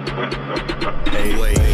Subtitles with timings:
[0.00, 1.69] Hey, wait,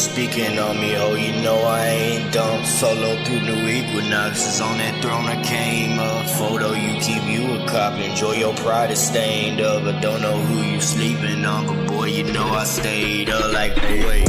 [0.00, 2.64] speaking on me, oh, you know I ain't dumb.
[2.64, 6.26] Solo through New Equinox is on that throne I came up.
[6.38, 9.84] Photo you keep you a cop, enjoy your pride is stained up.
[9.84, 13.52] But don't know who you sleeping on, but boy, you know I stayed up.
[13.52, 14.26] Like, wait,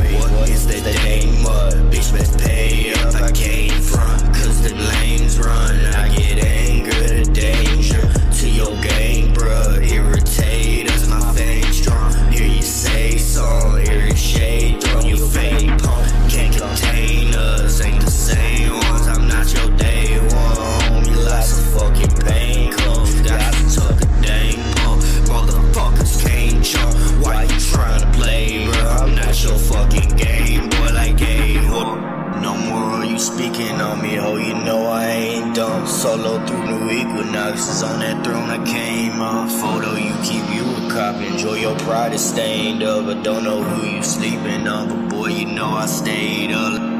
[33.21, 34.35] speaking on me, ho.
[34.37, 35.85] You know I ain't dumb.
[35.85, 39.49] Solo through New equinoxes, on that throne I came up.
[39.61, 41.15] Photo you keep you a cop.
[41.21, 43.05] Enjoy your pride is stained up.
[43.05, 44.89] But don't know who you sleeping on.
[44.89, 46.90] But boy, you know I stayed up.